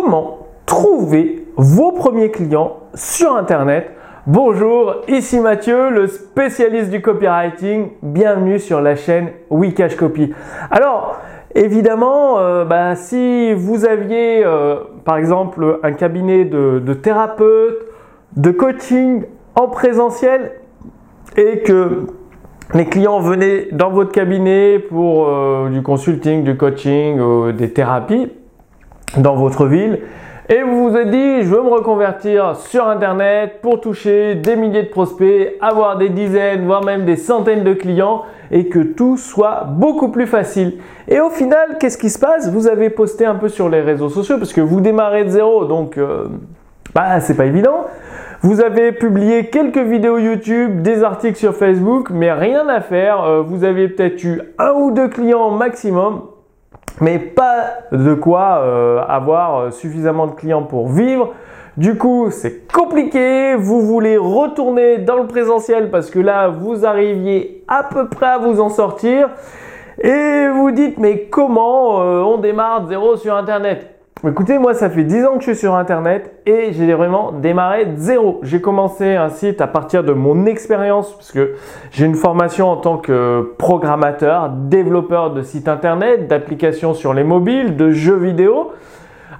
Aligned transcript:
comment 0.00 0.46
trouver 0.64 1.44
vos 1.56 1.90
premiers 1.90 2.30
clients 2.30 2.76
sur 2.94 3.34
Internet. 3.34 3.90
Bonjour, 4.28 5.02
ici 5.08 5.40
Mathieu, 5.40 5.90
le 5.90 6.06
spécialiste 6.06 6.90
du 6.90 7.02
copywriting. 7.02 7.88
Bienvenue 8.02 8.60
sur 8.60 8.80
la 8.80 8.94
chaîne 8.94 9.30
Wikash 9.50 9.96
Copy. 9.96 10.32
Alors, 10.70 11.18
évidemment, 11.56 12.38
euh, 12.38 12.64
bah, 12.64 12.94
si 12.94 13.52
vous 13.54 13.86
aviez 13.86 14.44
euh, 14.44 14.76
par 15.04 15.16
exemple 15.16 15.80
un 15.82 15.92
cabinet 15.92 16.44
de, 16.44 16.78
de 16.78 16.94
thérapeute, 16.94 17.78
de 18.36 18.52
coaching 18.52 19.24
en 19.56 19.66
présentiel 19.66 20.52
et 21.36 21.58
que 21.62 22.06
les 22.72 22.84
clients 22.84 23.18
venaient 23.18 23.66
dans 23.72 23.90
votre 23.90 24.12
cabinet 24.12 24.78
pour 24.78 25.26
euh, 25.26 25.70
du 25.70 25.82
consulting, 25.82 26.44
du 26.44 26.56
coaching, 26.56 27.50
des 27.52 27.72
thérapies 27.72 28.30
dans 29.16 29.36
votre 29.36 29.66
ville 29.66 30.00
et 30.50 30.62
vous 30.62 30.88
vous 30.88 30.96
êtes 30.96 31.10
dit 31.10 31.42
je 31.42 31.48
veux 31.48 31.62
me 31.62 31.68
reconvertir 31.68 32.56
sur 32.56 32.88
internet 32.88 33.60
pour 33.60 33.82
toucher 33.82 34.34
des 34.34 34.56
milliers 34.56 34.84
de 34.84 34.88
prospects, 34.88 35.54
avoir 35.60 35.98
des 35.98 36.08
dizaines 36.08 36.64
voire 36.64 36.82
même 36.82 37.04
des 37.04 37.16
centaines 37.16 37.64
de 37.64 37.74
clients 37.74 38.22
et 38.50 38.68
que 38.68 38.78
tout 38.78 39.18
soit 39.18 39.64
beaucoup 39.68 40.08
plus 40.08 40.26
facile. 40.26 40.78
Et 41.06 41.20
au 41.20 41.28
final, 41.28 41.76
qu'est-ce 41.78 41.98
qui 41.98 42.08
se 42.08 42.18
passe? 42.18 42.50
Vous 42.50 42.66
avez 42.66 42.88
posté 42.88 43.26
un 43.26 43.34
peu 43.34 43.50
sur 43.50 43.68
les 43.68 43.82
réseaux 43.82 44.08
sociaux 44.08 44.38
parce 44.38 44.54
que 44.54 44.62
vous 44.62 44.80
démarrez 44.80 45.24
de 45.24 45.28
zéro 45.28 45.66
donc 45.66 45.98
euh, 45.98 46.28
bah 46.94 47.20
c'est 47.20 47.36
pas 47.36 47.44
évident. 47.44 47.84
Vous 48.40 48.62
avez 48.62 48.92
publié 48.92 49.50
quelques 49.50 49.76
vidéos 49.76 50.16
YouTube, 50.16 50.80
des 50.80 51.02
articles 51.02 51.36
sur 51.36 51.56
Facebook, 51.56 52.08
mais 52.10 52.32
rien 52.32 52.68
à 52.68 52.80
faire. 52.80 53.22
Euh, 53.24 53.42
vous 53.42 53.64
avez 53.64 53.88
peut-être 53.88 54.22
eu 54.24 54.40
un 54.58 54.72
ou 54.72 54.92
deux 54.92 55.08
clients 55.08 55.50
maximum, 55.50 56.22
mais 57.00 57.18
pas 57.18 57.80
de 57.92 58.14
quoi 58.14 58.60
euh, 58.62 59.02
avoir 59.08 59.72
suffisamment 59.72 60.26
de 60.26 60.32
clients 60.32 60.62
pour 60.62 60.88
vivre. 60.88 61.34
Du 61.76 61.96
coup, 61.96 62.30
c'est 62.30 62.66
compliqué. 62.72 63.54
Vous 63.54 63.82
voulez 63.82 64.16
retourner 64.16 64.98
dans 64.98 65.16
le 65.16 65.28
présentiel 65.28 65.90
parce 65.90 66.10
que 66.10 66.18
là, 66.18 66.48
vous 66.48 66.84
arriviez 66.84 67.62
à 67.68 67.84
peu 67.84 68.08
près 68.08 68.26
à 68.26 68.38
vous 68.38 68.60
en 68.60 68.68
sortir. 68.68 69.28
Et 70.00 70.48
vous 70.52 70.72
dites, 70.72 70.98
mais 70.98 71.28
comment 71.28 72.02
euh, 72.02 72.20
on 72.22 72.38
démarre 72.38 72.82
de 72.82 72.88
zéro 72.88 73.16
sur 73.16 73.34
Internet? 73.34 73.97
Écoutez, 74.26 74.58
moi, 74.58 74.74
ça 74.74 74.90
fait 74.90 75.04
10 75.04 75.26
ans 75.26 75.34
que 75.34 75.44
je 75.44 75.52
suis 75.52 75.56
sur 75.56 75.76
Internet 75.76 76.32
et 76.44 76.72
j'ai 76.72 76.92
vraiment 76.92 77.30
démarré 77.30 77.86
de 77.86 77.96
zéro. 77.96 78.40
J'ai 78.42 78.60
commencé 78.60 79.14
un 79.14 79.28
site 79.28 79.60
à 79.60 79.68
partir 79.68 80.02
de 80.02 80.12
mon 80.12 80.44
expérience 80.44 81.12
parce 81.12 81.30
que 81.30 81.54
j'ai 81.92 82.04
une 82.04 82.16
formation 82.16 82.68
en 82.68 82.78
tant 82.78 82.98
que 82.98 83.54
programmateur, 83.58 84.48
développeur 84.48 85.30
de 85.34 85.42
sites 85.42 85.68
Internet, 85.68 86.26
d'applications 86.26 86.94
sur 86.94 87.14
les 87.14 87.22
mobiles, 87.22 87.76
de 87.76 87.92
jeux 87.92 88.16
vidéo, 88.16 88.72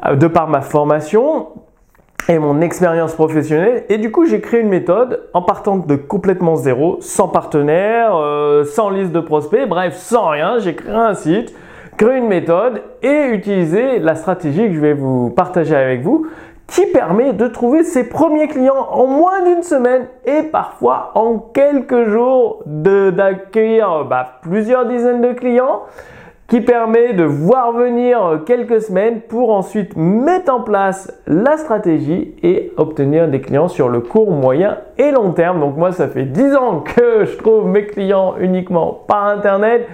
euh, 0.06 0.14
de 0.14 0.28
par 0.28 0.46
ma 0.46 0.60
formation 0.60 1.48
et 2.28 2.38
mon 2.38 2.60
expérience 2.60 3.14
professionnelle. 3.14 3.82
Et 3.88 3.98
du 3.98 4.12
coup, 4.12 4.26
j'ai 4.26 4.40
créé 4.40 4.60
une 4.60 4.68
méthode 4.68 5.24
en 5.34 5.42
partant 5.42 5.78
de 5.78 5.96
complètement 5.96 6.54
zéro, 6.54 6.98
sans 7.00 7.26
partenaire, 7.26 8.14
euh, 8.14 8.62
sans 8.62 8.90
liste 8.90 9.10
de 9.10 9.20
prospects, 9.20 9.68
bref, 9.68 9.96
sans 9.96 10.28
rien. 10.28 10.60
J'ai 10.60 10.76
créé 10.76 10.94
un 10.94 11.14
site 11.14 11.52
créer 11.98 12.18
une 12.18 12.28
méthode 12.28 12.82
et 13.02 13.26
utiliser 13.32 13.98
la 13.98 14.14
stratégie 14.14 14.68
que 14.68 14.72
je 14.72 14.80
vais 14.80 14.94
vous 14.94 15.30
partager 15.30 15.74
avec 15.74 16.02
vous 16.02 16.26
qui 16.68 16.86
permet 16.86 17.32
de 17.32 17.48
trouver 17.48 17.82
ses 17.82 18.08
premiers 18.08 18.46
clients 18.46 18.88
en 18.92 19.06
moins 19.06 19.42
d'une 19.42 19.62
semaine 19.62 20.06
et 20.24 20.44
parfois 20.44 21.10
en 21.14 21.38
quelques 21.38 22.08
jours 22.08 22.62
d'accueillir 22.66 24.04
bah, 24.04 24.38
plusieurs 24.42 24.86
dizaines 24.86 25.22
de 25.22 25.32
clients 25.32 25.82
qui 26.46 26.60
permet 26.60 27.12
de 27.12 27.24
voir 27.24 27.72
venir 27.72 28.42
quelques 28.46 28.80
semaines 28.80 29.20
pour 29.20 29.50
ensuite 29.50 29.96
mettre 29.96 30.52
en 30.52 30.62
place 30.62 31.12
la 31.26 31.58
stratégie 31.58 32.34
et 32.42 32.72
obtenir 32.78 33.28
des 33.28 33.42
clients 33.42 33.68
sur 33.68 33.90
le 33.90 34.00
court, 34.00 34.30
moyen 34.30 34.78
et 34.96 35.10
long 35.10 35.32
terme. 35.32 35.60
Donc 35.60 35.76
moi, 35.76 35.92
ça 35.92 36.08
fait 36.08 36.24
10 36.24 36.54
ans 36.54 36.80
que 36.80 37.26
je 37.26 37.36
trouve 37.36 37.66
mes 37.66 37.84
clients 37.84 38.36
uniquement 38.40 38.98
par 39.06 39.26
Internet. 39.26 39.86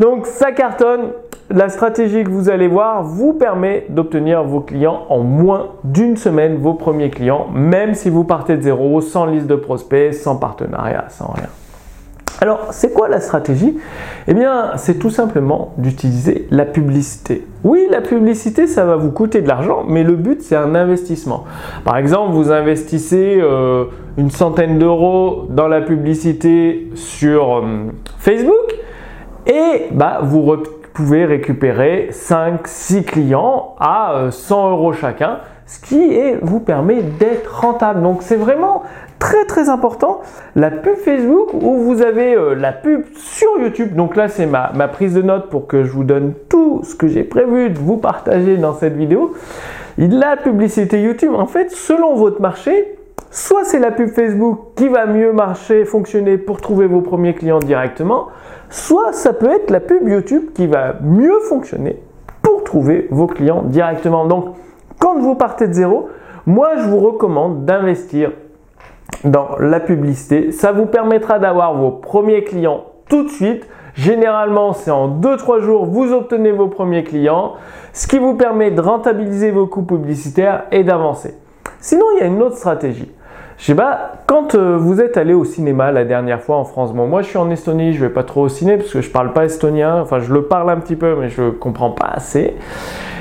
Donc 0.00 0.26
ça 0.26 0.50
cartonne 0.50 1.12
la 1.50 1.68
stratégie 1.68 2.24
que 2.24 2.30
vous 2.30 2.48
allez 2.48 2.68
voir 2.68 3.02
vous 3.02 3.34
permet 3.34 3.86
d'obtenir 3.90 4.44
vos 4.44 4.60
clients 4.60 5.02
en 5.08 5.20
moins 5.20 5.68
d'une 5.84 6.16
semaine, 6.16 6.56
vos 6.56 6.74
premiers 6.74 7.10
clients, 7.10 7.48
même 7.52 7.94
si 7.94 8.08
vous 8.10 8.24
partez 8.24 8.56
de 8.56 8.62
zéro, 8.62 9.00
sans 9.00 9.26
liste 9.26 9.46
de 9.46 9.56
prospects, 9.56 10.14
sans 10.14 10.36
partenariat, 10.36 11.04
sans 11.10 11.32
rien. 11.32 11.48
Alors, 12.40 12.68
c'est 12.72 12.92
quoi 12.92 13.08
la 13.08 13.20
stratégie? 13.20 13.78
Eh 14.26 14.34
bien, 14.34 14.72
c'est 14.76 14.98
tout 14.98 15.10
simplement 15.10 15.72
d'utiliser 15.78 16.48
la 16.50 16.64
publicité. 16.64 17.46
Oui, 17.62 17.86
la 17.90 18.00
publicité, 18.00 18.66
ça 18.66 18.84
va 18.84 18.96
vous 18.96 19.12
coûter 19.12 19.40
de 19.40 19.48
l'argent, 19.48 19.84
mais 19.86 20.02
le 20.02 20.14
but, 20.16 20.42
c'est 20.42 20.56
un 20.56 20.74
investissement. 20.74 21.44
Par 21.84 21.96
exemple, 21.96 22.32
vous 22.32 22.50
investissez 22.50 23.38
euh, 23.40 23.84
une 24.18 24.30
centaine 24.30 24.78
d'euros 24.78 25.46
dans 25.48 25.68
la 25.68 25.80
publicité 25.80 26.90
sur 26.96 27.58
euh, 27.58 27.62
Facebook 28.18 28.74
et 29.46 29.86
bah, 29.92 30.18
vous 30.22 30.42
pouvez 30.94 31.24
récupérer 31.24 32.08
5-6 32.12 33.04
clients 33.04 33.74
à 33.80 34.28
100 34.30 34.66
euh, 34.66 34.70
euros 34.70 34.92
chacun, 34.92 35.40
ce 35.66 35.80
qui 35.80 36.16
vous 36.40 36.60
permet 36.60 37.02
d'être 37.02 37.60
rentable. 37.60 38.00
Donc 38.02 38.22
c'est 38.22 38.36
vraiment 38.36 38.84
très 39.18 39.44
très 39.46 39.68
important 39.68 40.20
la 40.54 40.70
pub 40.70 40.94
Facebook 40.96 41.52
où 41.52 41.78
vous 41.78 42.00
avez 42.00 42.34
euh, 42.34 42.54
la 42.54 42.72
pub 42.72 43.02
sur 43.16 43.48
YouTube. 43.60 43.96
Donc 43.96 44.14
là 44.14 44.28
c'est 44.28 44.46
ma, 44.46 44.70
ma 44.74 44.88
prise 44.88 45.14
de 45.14 45.22
notes 45.22 45.50
pour 45.50 45.66
que 45.66 45.84
je 45.84 45.90
vous 45.90 46.04
donne 46.04 46.32
tout 46.48 46.82
ce 46.84 46.94
que 46.94 47.08
j'ai 47.08 47.24
prévu 47.24 47.70
de 47.70 47.78
vous 47.78 47.96
partager 47.96 48.56
dans 48.56 48.74
cette 48.74 48.96
vidéo. 48.96 49.34
La 49.98 50.36
publicité 50.36 51.00
YouTube, 51.02 51.34
en 51.34 51.46
fait, 51.46 51.70
selon 51.70 52.14
votre 52.14 52.40
marché, 52.40 52.96
soit 53.34 53.64
c'est 53.64 53.80
la 53.80 53.90
pub 53.90 54.10
Facebook 54.10 54.60
qui 54.76 54.86
va 54.86 55.06
mieux 55.06 55.32
marcher, 55.32 55.84
fonctionner 55.84 56.38
pour 56.38 56.60
trouver 56.60 56.86
vos 56.86 57.00
premiers 57.00 57.34
clients 57.34 57.58
directement, 57.58 58.28
soit 58.70 59.12
ça 59.12 59.32
peut 59.32 59.50
être 59.50 59.70
la 59.70 59.80
pub 59.80 60.08
YouTube 60.08 60.52
qui 60.54 60.68
va 60.68 60.94
mieux 61.02 61.40
fonctionner 61.40 62.00
pour 62.42 62.62
trouver 62.62 63.08
vos 63.10 63.26
clients 63.26 63.62
directement. 63.62 64.24
Donc, 64.24 64.54
quand 65.00 65.18
vous 65.18 65.34
partez 65.34 65.66
de 65.66 65.72
zéro, 65.72 66.08
moi 66.46 66.76
je 66.76 66.88
vous 66.88 67.00
recommande 67.00 67.64
d'investir 67.64 68.30
dans 69.24 69.56
la 69.58 69.80
publicité. 69.80 70.52
Ça 70.52 70.70
vous 70.70 70.86
permettra 70.86 71.40
d'avoir 71.40 71.74
vos 71.74 71.90
premiers 71.90 72.44
clients 72.44 72.84
tout 73.08 73.24
de 73.24 73.30
suite. 73.30 73.66
Généralement, 73.94 74.72
c'est 74.72 74.92
en 74.92 75.08
2-3 75.08 75.60
jours, 75.60 75.86
vous 75.86 76.12
obtenez 76.12 76.52
vos 76.52 76.68
premiers 76.68 77.02
clients, 77.02 77.54
ce 77.92 78.06
qui 78.06 78.20
vous 78.20 78.34
permet 78.34 78.70
de 78.70 78.80
rentabiliser 78.80 79.50
vos 79.50 79.66
coûts 79.66 79.82
publicitaires 79.82 80.66
et 80.70 80.84
d'avancer. 80.84 81.34
Sinon, 81.80 82.06
il 82.14 82.20
y 82.20 82.22
a 82.22 82.26
une 82.26 82.42
autre 82.42 82.56
stratégie. 82.56 83.12
Je 83.64 83.68
sais 83.68 83.74
pas, 83.74 84.12
quand 84.26 84.54
euh, 84.56 84.76
vous 84.76 85.00
êtes 85.00 85.16
allé 85.16 85.32
au 85.32 85.46
cinéma 85.46 85.90
la 85.90 86.04
dernière 86.04 86.42
fois 86.42 86.56
en 86.56 86.64
France, 86.64 86.92
bon, 86.92 87.06
moi 87.06 87.22
je 87.22 87.28
suis 87.28 87.38
en 87.38 87.48
Estonie, 87.48 87.94
je 87.94 88.04
vais 88.04 88.12
pas 88.12 88.22
trop 88.22 88.42
au 88.42 88.48
ciné 88.50 88.76
parce 88.76 88.92
que 88.92 89.00
je 89.00 89.08
parle 89.08 89.32
pas 89.32 89.46
estonien, 89.46 90.02
enfin 90.02 90.20
je 90.20 90.34
le 90.34 90.42
parle 90.42 90.68
un 90.68 90.76
petit 90.76 90.96
peu, 90.96 91.16
mais 91.18 91.30
je 91.30 91.48
comprends 91.48 91.92
pas 91.92 92.08
assez. 92.08 92.56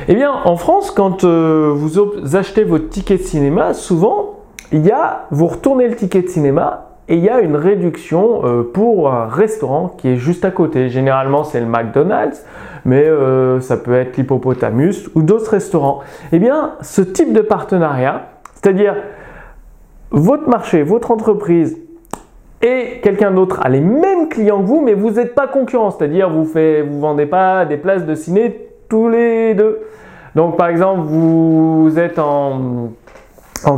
Eh 0.09 0.15
bien, 0.15 0.33
en 0.43 0.57
France, 0.57 0.91
quand 0.91 1.23
euh, 1.23 1.71
vous 1.73 2.35
achetez 2.35 2.65
votre 2.65 2.89
ticket 2.89 3.15
de 3.15 3.23
cinéma, 3.23 3.73
souvent, 3.73 4.39
il 4.73 4.85
y 4.85 4.91
a, 4.91 5.27
vous 5.31 5.47
retournez 5.47 5.87
le 5.87 5.95
ticket 5.95 6.23
de 6.23 6.27
cinéma 6.27 6.89
et 7.07 7.15
il 7.15 7.23
y 7.23 7.29
a 7.29 7.39
une 7.39 7.55
réduction 7.55 8.41
euh, 8.43 8.63
pour 8.63 9.13
un 9.13 9.27
restaurant 9.27 9.95
qui 9.97 10.09
est 10.09 10.17
juste 10.17 10.43
à 10.43 10.51
côté. 10.51 10.89
Généralement, 10.89 11.45
c'est 11.45 11.61
le 11.61 11.67
McDonald's, 11.67 12.45
mais 12.83 13.07
ça 13.61 13.77
peut 13.77 13.93
être 13.93 14.17
l'Hippopotamus 14.17 15.09
ou 15.15 15.21
d'autres 15.21 15.51
restaurants. 15.51 16.01
Eh 16.33 16.39
bien, 16.39 16.71
ce 16.81 17.01
type 17.01 17.31
de 17.31 17.39
partenariat, 17.39 18.23
c'est-à-dire 18.55 18.95
votre 20.13 20.47
marché, 20.47 20.83
votre 20.83 21.11
entreprise 21.11 21.77
et 22.61 23.01
quelqu'un 23.03 23.31
d'autre 23.31 23.59
a 23.61 23.67
les 23.67 23.81
mêmes 23.81 24.29
clients 24.29 24.61
que 24.61 24.67
vous, 24.67 24.81
mais 24.81 24.93
vous 24.93 25.11
n'êtes 25.11 25.35
pas 25.35 25.47
concurrent, 25.47 25.91
c'est-à-dire 25.91 26.29
vous 26.29 26.47
ne 26.55 26.83
vous 26.83 26.99
vendez 27.01 27.25
pas 27.25 27.65
des 27.65 27.75
places 27.75 28.05
de 28.05 28.15
ciné 28.15 28.69
tous 28.87 29.09
les 29.09 29.53
deux. 29.53 29.81
Donc 30.35 30.55
par 30.55 30.69
exemple, 30.69 31.01
vous 31.01 31.91
êtes 31.97 32.19
en, 32.19 32.91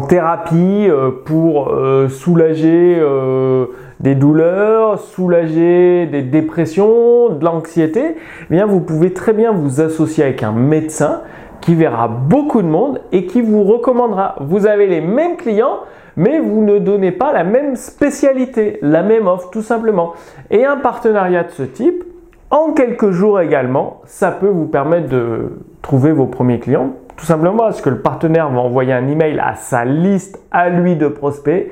thérapie 0.09 0.87
euh, 0.87 1.11
pour 1.25 1.69
euh, 1.69 2.09
soulager 2.09 2.97
euh, 2.99 3.67
des 3.99 4.15
douleurs, 4.15 4.99
soulager 4.99 6.05
des 6.05 6.21
dépressions, 6.21 7.29
de 7.29 7.43
l'anxiété, 7.43 8.15
eh 8.15 8.53
bien 8.53 8.65
vous 8.65 8.81
pouvez 8.81 9.13
très 9.13 9.33
bien 9.33 9.51
vous 9.51 9.81
associer 9.81 10.23
avec 10.23 10.43
un 10.43 10.51
médecin 10.51 11.21
qui 11.61 11.75
verra 11.75 12.07
beaucoup 12.07 12.61
de 12.61 12.67
monde 12.67 13.01
et 13.11 13.25
qui 13.25 13.41
vous 13.41 13.63
recommandera. 13.63 14.35
Vous 14.41 14.67
avez 14.67 14.85
les 14.85 15.01
mêmes 15.01 15.37
clients, 15.37 15.79
mais 16.17 16.39
vous 16.39 16.63
ne 16.63 16.79
donnez 16.79 17.11
pas 17.11 17.33
la 17.33 17.43
même 17.43 17.75
spécialité, 17.75 18.79
la 18.81 19.03
même 19.03 19.27
offre 19.27 19.49
tout 19.49 19.61
simplement. 19.61 20.13
Et 20.49 20.65
un 20.65 20.77
partenariat 20.77 21.43
de 21.43 21.51
ce 21.51 21.63
type, 21.63 22.03
en 22.51 22.73
quelques 22.73 23.11
jours 23.11 23.39
également, 23.39 24.01
ça 24.05 24.31
peut 24.31 24.47
vous 24.47 24.67
permettre 24.67 25.09
de 25.09 25.59
trouver 25.81 26.11
vos 26.11 26.27
premiers 26.27 26.59
clients, 26.59 26.93
tout 27.17 27.25
simplement 27.25 27.57
parce 27.57 27.81
que 27.81 27.89
le 27.89 28.01
partenaire 28.01 28.49
va 28.49 28.59
envoyer 28.59 28.93
un 28.93 29.07
email 29.07 29.39
à 29.39 29.55
sa 29.55 29.85
liste 29.85 30.39
à 30.51 30.69
lui 30.69 30.95
de 30.95 31.07
prospects 31.07 31.71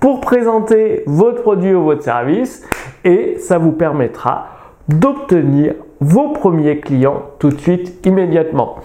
pour 0.00 0.20
présenter 0.20 1.02
votre 1.06 1.42
produit 1.42 1.74
ou 1.74 1.84
votre 1.84 2.02
service 2.02 2.66
et 3.04 3.36
ça 3.38 3.58
vous 3.58 3.72
permettra 3.72 4.48
d'obtenir 4.88 5.74
vos 6.00 6.28
premiers 6.28 6.80
clients 6.80 7.22
tout 7.38 7.50
de 7.50 7.58
suite, 7.58 8.06
immédiatement. 8.06 8.76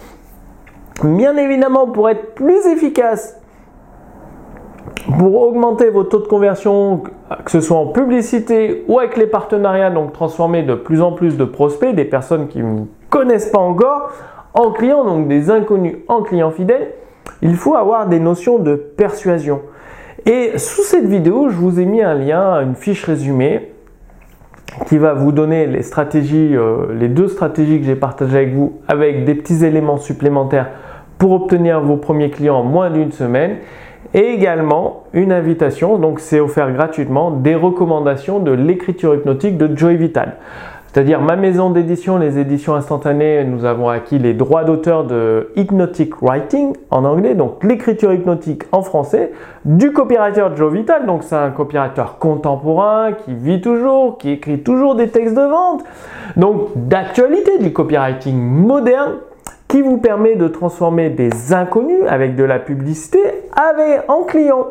Bien 1.03 1.35
évidemment, 1.37 1.87
pour 1.87 2.09
être 2.09 2.35
plus 2.35 2.65
efficace, 2.67 3.38
pour 5.17 5.41
augmenter 5.41 5.89
vos 5.89 6.03
taux 6.03 6.19
de 6.19 6.27
conversion, 6.27 7.03
que 7.43 7.51
ce 7.51 7.61
soit 7.61 7.77
en 7.77 7.87
publicité 7.87 8.83
ou 8.87 8.99
avec 8.99 9.17
les 9.17 9.27
partenariats, 9.27 9.89
donc 9.89 10.13
transformer 10.13 10.63
de 10.63 10.75
plus 10.75 11.01
en 11.01 11.11
plus 11.11 11.37
de 11.37 11.45
prospects, 11.45 11.93
des 11.95 12.05
personnes 12.05 12.47
qui 12.47 12.59
ne 12.59 12.83
connaissent 13.09 13.49
pas 13.49 13.59
encore, 13.59 14.11
en 14.53 14.71
clients, 14.71 15.03
donc 15.03 15.27
des 15.27 15.49
inconnus 15.51 15.97
en 16.07 16.21
clients 16.21 16.51
fidèles, 16.51 16.89
il 17.41 17.55
faut 17.55 17.75
avoir 17.75 18.07
des 18.07 18.19
notions 18.19 18.59
de 18.59 18.75
persuasion. 18.75 19.61
Et 20.25 20.57
sous 20.57 20.81
cette 20.81 21.05
vidéo, 21.05 21.49
je 21.49 21.55
vous 21.55 21.79
ai 21.79 21.85
mis 21.85 22.01
un 22.01 22.13
lien, 22.13 22.61
une 22.61 22.75
fiche 22.75 23.03
résumée 23.05 23.71
qui 24.87 24.97
va 24.97 25.13
vous 25.13 25.31
donner 25.31 25.65
les 25.65 25.81
stratégies, 25.81 26.55
euh, 26.55 26.93
les 26.93 27.07
deux 27.07 27.27
stratégies 27.27 27.79
que 27.79 27.85
j'ai 27.85 27.95
partagées 27.95 28.37
avec 28.37 28.53
vous, 28.53 28.79
avec 28.87 29.25
des 29.25 29.35
petits 29.35 29.65
éléments 29.65 29.97
supplémentaires 29.97 30.69
pour 31.17 31.31
obtenir 31.31 31.81
vos 31.81 31.97
premiers 31.97 32.29
clients 32.29 32.57
en 32.57 32.63
moins 32.63 32.89
d'une 32.89 33.11
semaine. 33.11 33.57
Et 34.13 34.33
également 34.33 35.03
une 35.13 35.31
invitation, 35.31 35.97
donc 35.99 36.19
c'est 36.19 36.39
offert 36.39 36.71
gratuitement, 36.71 37.29
des 37.29 37.53
recommandations 37.53 38.39
de 38.39 38.51
l'écriture 38.51 39.13
hypnotique 39.13 39.57
de 39.57 39.77
Joy 39.77 39.97
Vital. 39.97 40.37
C'est-à-dire 40.91 41.21
ma 41.21 41.35
maison 41.35 41.69
d'édition, 41.69 42.17
les 42.17 42.39
éditions 42.39 42.73
instantanées, 42.73 43.43
nous 43.43 43.65
avons 43.65 43.89
acquis 43.89 44.17
les 44.17 44.33
droits 44.33 44.63
d'auteur 44.63 45.03
de 45.03 45.51
Hypnotic 45.55 46.15
Writing 46.23 46.73
en 46.89 47.05
anglais, 47.05 47.35
donc 47.35 47.63
l'écriture 47.63 48.11
hypnotique 48.11 48.63
en 48.71 48.81
français, 48.81 49.31
du 49.65 49.93
copywriter 49.93 50.47
Joe 50.55 50.73
Vital, 50.73 51.05
donc 51.05 51.21
c'est 51.23 51.35
un 51.35 51.51
copywriter 51.51 52.05
contemporain 52.19 53.11
qui 53.13 53.35
vit 53.35 53.61
toujours, 53.61 54.17
qui 54.17 54.31
écrit 54.31 54.63
toujours 54.63 54.95
des 54.95 55.09
textes 55.09 55.35
de 55.35 55.41
vente, 55.41 55.83
donc 56.35 56.69
d'actualité 56.75 57.59
du 57.59 57.71
copywriting 57.71 58.35
moderne 58.35 59.17
qui 59.67 59.83
vous 59.83 59.99
permet 59.99 60.35
de 60.35 60.47
transformer 60.47 61.11
des 61.11 61.53
inconnus 61.53 62.01
avec 62.07 62.35
de 62.35 62.43
la 62.43 62.57
publicité 62.57 63.19
avec, 63.59 64.09
en 64.09 64.23
clients 64.23 64.67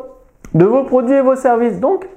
de 0.53 0.65
vos 0.65 0.83
produits 0.83 1.15
et 1.15 1.21
vos 1.21 1.35
services. 1.35 1.79
Donc 1.79 2.07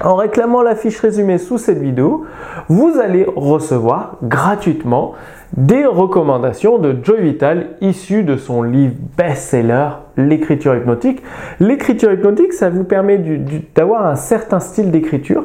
en 0.00 0.14
réclamant 0.14 0.62
la 0.62 0.76
fiche 0.76 1.00
résumée 1.00 1.38
sous 1.38 1.58
cette 1.58 1.78
vidéo, 1.78 2.26
vous 2.68 2.98
allez 3.00 3.26
recevoir 3.34 4.18
gratuitement 4.22 5.14
des 5.56 5.86
recommandations 5.86 6.78
de 6.78 6.96
Joy 7.02 7.22
Vital 7.22 7.68
issues 7.80 8.22
de 8.22 8.36
son 8.36 8.62
livre 8.62 8.94
best-seller 9.16 9.88
L'écriture 10.18 10.76
hypnotique. 10.76 11.22
L'écriture 11.60 12.12
hypnotique, 12.12 12.52
ça 12.52 12.68
vous 12.68 12.84
permet 12.84 13.18
d'avoir 13.74 14.06
un 14.06 14.16
certain 14.16 14.60
style 14.60 14.90
d'écriture 14.90 15.44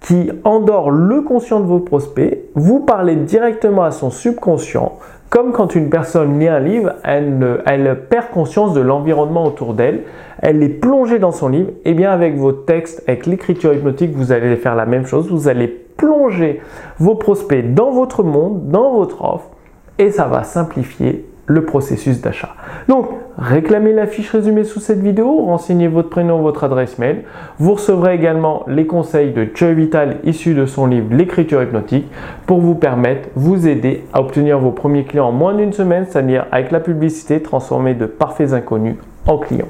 qui 0.00 0.30
endort 0.44 0.90
le 0.90 1.22
conscient 1.22 1.60
de 1.60 1.66
vos 1.66 1.80
prospects, 1.80 2.38
vous 2.54 2.80
parlez 2.80 3.16
directement 3.16 3.82
à 3.82 3.90
son 3.90 4.10
subconscient, 4.10 4.98
comme 5.30 5.52
quand 5.52 5.74
une 5.74 5.90
personne 5.90 6.38
lit 6.38 6.48
un 6.48 6.60
livre, 6.60 6.94
elle, 7.04 8.06
perd 8.08 8.30
conscience 8.30 8.74
de 8.74 8.80
l'environnement 8.80 9.44
autour 9.44 9.74
d'elle, 9.74 10.02
elle 10.40 10.62
est 10.62 10.68
plongée 10.68 11.18
dans 11.18 11.32
son 11.32 11.48
livre, 11.48 11.70
et 11.84 11.94
bien 11.94 12.10
avec 12.10 12.36
vos 12.36 12.52
textes, 12.52 13.02
avec 13.06 13.26
l'écriture 13.26 13.74
hypnotique, 13.74 14.12
vous 14.14 14.32
allez 14.32 14.56
faire 14.56 14.74
la 14.74 14.86
même 14.86 15.06
chose, 15.06 15.28
vous 15.30 15.48
allez 15.48 15.68
plonger 15.68 16.60
vos 16.98 17.14
prospects 17.14 17.74
dans 17.74 17.90
votre 17.90 18.22
monde, 18.22 18.68
dans 18.68 18.94
votre 18.94 19.24
offre, 19.24 19.50
et 19.98 20.10
ça 20.10 20.26
va 20.26 20.44
simplifier 20.44 21.24
le 21.46 21.64
processus 21.64 22.20
d'achat. 22.20 22.54
Donc, 22.88 23.08
réclamez 23.38 23.92
la 23.92 24.06
fiche 24.06 24.30
résumée 24.30 24.64
sous 24.64 24.80
cette 24.80 25.00
vidéo, 25.00 25.44
renseignez 25.44 25.88
votre 25.88 26.10
prénom, 26.10 26.42
votre 26.42 26.64
adresse 26.64 26.98
mail. 26.98 27.24
Vous 27.58 27.74
recevrez 27.74 28.14
également 28.14 28.64
les 28.66 28.86
conseils 28.86 29.32
de 29.32 29.48
Joy 29.54 29.74
Vital 29.74 30.18
issus 30.24 30.54
de 30.54 30.66
son 30.66 30.86
livre 30.86 31.08
L'écriture 31.10 31.62
hypnotique 31.62 32.06
pour 32.46 32.60
vous 32.60 32.74
permettre, 32.74 33.28
vous 33.34 33.66
aider 33.66 34.04
à 34.12 34.20
obtenir 34.20 34.58
vos 34.58 34.72
premiers 34.72 35.04
clients 35.04 35.28
en 35.28 35.32
moins 35.32 35.54
d'une 35.54 35.72
semaine, 35.72 36.06
c'est-à-dire 36.08 36.46
avec 36.50 36.70
la 36.70 36.80
publicité 36.80 37.40
transformée 37.40 37.94
de 37.94 38.06
parfaits 38.06 38.52
inconnus 38.52 38.96
en 39.26 39.38
clients. 39.38 39.68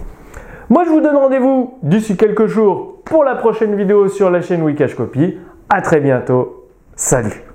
Moi, 0.69 0.83
je 0.85 0.91
vous 0.91 1.01
donne 1.01 1.17
rendez-vous 1.17 1.75
d'ici 1.83 2.17
quelques 2.17 2.47
jours 2.47 2.97
pour 3.05 3.23
la 3.23 3.37
prochaine 3.37 3.77
vidéo 3.77 4.09
sur 4.09 4.31
la 4.31 4.41
chaîne 4.41 4.63
Wikash 4.63 4.97
Copy. 4.97 5.39
À 5.69 5.81
très 5.81 6.01
bientôt. 6.01 6.67
Salut 6.97 7.46